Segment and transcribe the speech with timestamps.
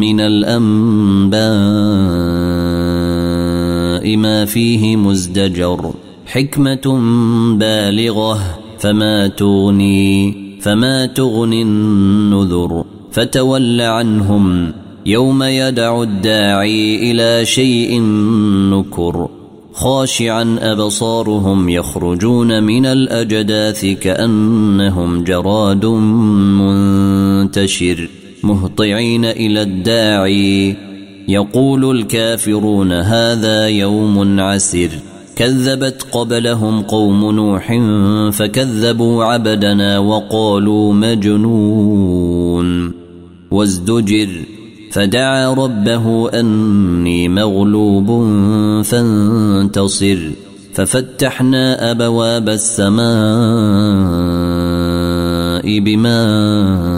[0.00, 1.38] من الأنباء
[4.16, 5.92] ما فيه مزدجر
[6.26, 7.00] حكمة
[7.58, 14.72] بالغة فما تغني فما تغني النذر فتول عنهم
[15.06, 18.00] يوم يدع الداعي إلى شيء
[18.70, 19.28] نكر
[19.72, 25.86] خاشعا أبصارهم يخرجون من الأجداث كأنهم جراد
[27.46, 28.08] منتشر.
[28.42, 30.76] مهطعين إلى الداعي.
[31.28, 34.90] يقول الكافرون هذا يوم عسر
[35.36, 37.80] كذبت قبلهم قوم نوح
[38.32, 42.92] فكذبوا عبدنا وقالوا مجنون.
[43.50, 44.28] وازدجر
[44.92, 48.06] فدعا ربه أني مغلوب
[48.84, 50.18] فانتصر.
[50.74, 52.98] ففتحنا أبواب السماء
[55.78, 56.97] بماء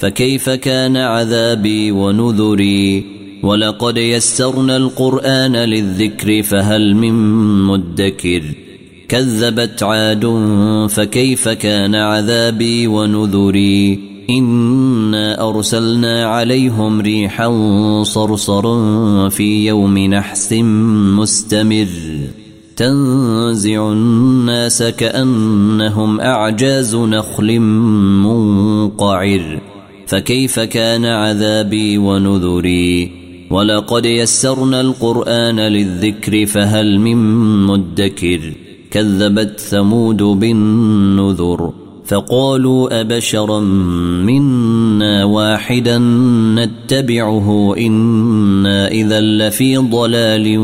[0.00, 3.04] فكيف كان عذابي ونذري
[3.42, 7.14] ولقد يسرنا القرآن للذكر فهل من
[7.62, 8.42] مدكر
[9.08, 10.26] كذبت عاد
[10.90, 13.98] فكيف كان عذابي ونذري
[14.30, 17.48] إنا أرسلنا عليهم ريحا
[18.02, 20.52] صرصرا في يوم نحس
[21.18, 21.88] مستمر
[22.76, 27.60] تنزع الناس كأنهم أعجاز نخل
[28.24, 29.60] منقعر
[30.10, 33.10] فكيف كان عذابي ونذري؟
[33.50, 37.16] ولقد يسرنا القرآن للذكر فهل من
[37.66, 38.40] مدكر؟
[38.90, 41.72] كذبت ثمود بالنذر
[42.06, 43.60] فقالوا أبشرا
[44.26, 45.98] منا واحدا
[46.54, 50.54] نتبعه إنا إذا لفي ضلال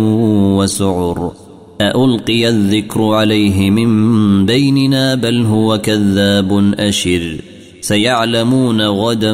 [0.58, 1.32] وسعر.
[1.80, 7.55] ألقي الذكر عليه من بيننا بل هو كذاب أشر.
[7.86, 9.32] سيعلمون غدا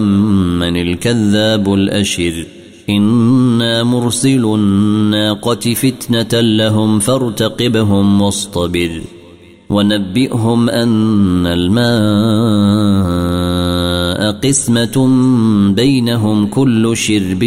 [0.59, 2.47] من الكذاب الأشر.
[2.91, 9.01] إنا مرسل الناقة فتنة لهم فارتقبهم واصطبر.
[9.71, 11.93] ونبئهم أن الماء
[14.33, 15.09] قسمة
[15.75, 17.45] بينهم كل شرب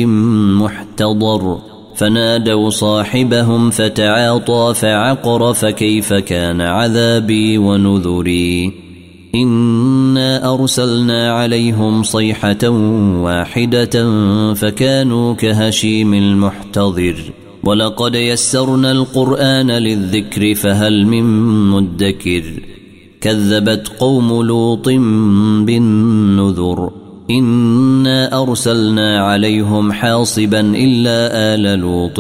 [0.58, 1.58] محتضر.
[1.96, 8.85] فنادوا صاحبهم فتعاطى فعقر فكيف كان عذابي ونذري.
[9.44, 12.70] انا ارسلنا عليهم صيحه
[13.24, 13.96] واحدة
[14.54, 17.16] فكانوا كهشيم المحتضر
[17.64, 21.24] ولقد يسرنا القران للذكر فهل من
[21.70, 22.44] مدكر
[23.22, 24.88] كذبت قوم لوط
[25.66, 26.92] بالنذر
[27.30, 32.20] انا ارسلنا عليهم حاصبا الا ال لوط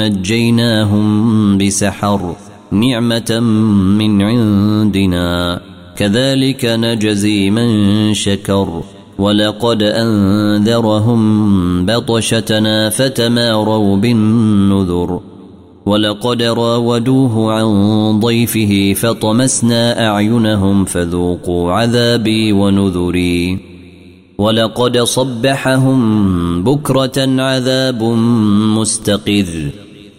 [0.00, 1.08] نجيناهم
[1.58, 2.36] بسحر
[2.72, 3.40] نعمه
[3.98, 5.60] من عندنا
[5.96, 8.82] كذلك نجزي من شكر
[9.18, 11.20] ولقد أنذرهم
[11.86, 15.20] بطشتنا فتماروا بالنذر
[15.86, 17.66] ولقد راودوه عن
[18.20, 23.58] ضيفه فطمسنا أعينهم فذوقوا عذابي ونذري
[24.38, 28.02] ولقد صبحهم بكرة عذاب
[28.78, 29.70] مستقر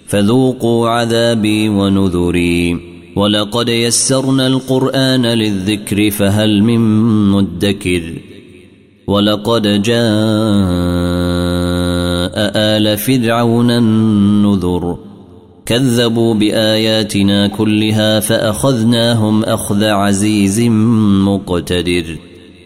[0.07, 6.79] فذوقوا عذابي ونذري ولقد يسرنا القرآن للذكر فهل من
[7.31, 8.13] مدكر
[9.07, 9.95] ولقد جاء
[12.55, 14.97] آل فرعون النذر
[15.65, 20.61] كذبوا بآياتنا كلها فأخذناهم أخذ عزيز
[21.25, 22.17] مقتدر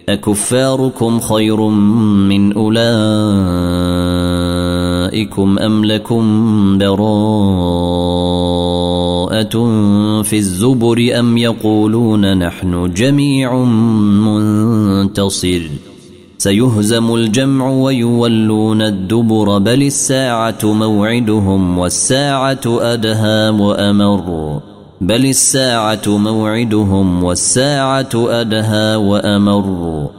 [0.09, 1.61] أكفاركم خير
[2.29, 2.79] من أولئكم
[5.59, 8.58] أم لكم براء
[10.23, 13.55] في الزبر أم يقولون نحن جميع
[14.25, 15.61] منتصر.
[16.37, 24.59] سيهزم الجمع ويولون الدبر بل الساعة موعدهم والساعة أدهى وأمر.
[25.01, 30.18] بل الساعة موعدهم والساعة أدهى وأمر.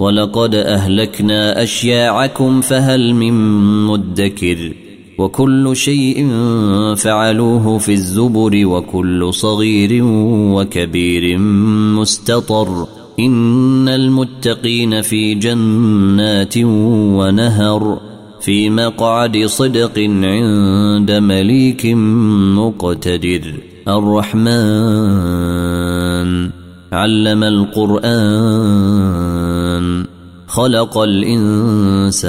[0.00, 3.34] ولقد أهلكنا أشياعكم فهل من
[3.86, 4.72] مدكر
[5.18, 6.28] وكل شيء
[6.96, 10.04] فعلوه في الزبر وكل صغير
[10.54, 11.38] وكبير
[11.98, 12.86] مستطر
[13.18, 16.58] إن المتقين في جنات
[17.18, 18.00] ونهر
[18.40, 21.86] في مقعد صدق عند مليك
[22.56, 23.54] مقتدر
[23.88, 25.30] الرحمن
[26.92, 27.44] علم
[29.80, 30.06] القرآن
[30.48, 32.28] خلق الإنسان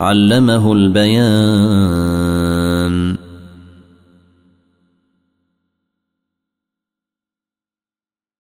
[0.00, 2.31] علمه البيان.